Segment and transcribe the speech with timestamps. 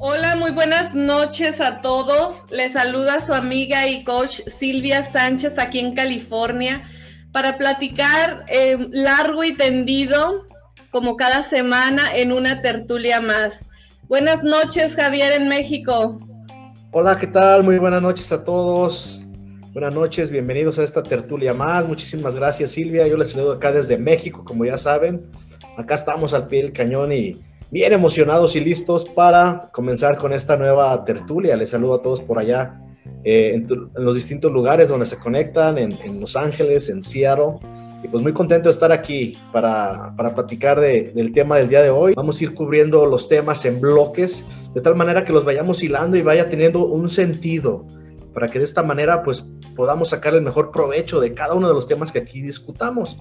[0.00, 2.50] Muy buenas noches a todos.
[2.50, 6.90] Les saluda su amiga y coach Silvia Sánchez aquí en California
[7.30, 10.46] para platicar eh, largo y tendido,
[10.90, 13.66] como cada semana, en una tertulia más.
[14.08, 16.18] Buenas noches, Javier, en México.
[16.92, 17.62] Hola, ¿qué tal?
[17.62, 19.20] Muy buenas noches a todos.
[19.72, 21.86] Buenas noches, bienvenidos a esta tertulia más.
[21.86, 23.06] Muchísimas gracias, Silvia.
[23.06, 25.30] Yo les saludo acá desde México, como ya saben.
[25.76, 30.56] Acá estamos al pie del cañón y bien emocionados y listos para comenzar con esta
[30.56, 31.56] nueva tertulia.
[31.56, 32.80] Les saludo a todos por allá
[33.24, 37.58] eh, en, los distintos lugares donde se conectan, en, Los Ángeles, en Seattle.
[38.02, 41.90] Y pues muy contento de estar aquí para, para platicar del tema del día de
[41.90, 42.14] hoy.
[42.14, 46.16] Vamos a ir cubriendo los temas en bloques, de tal manera que los vayamos hilando
[46.16, 47.86] y vaya teniendo un sentido,
[48.32, 49.46] para que de esta manera pues
[49.76, 53.18] podamos sacar el mejor provecho de cada uno de los temas que aquí discutamos.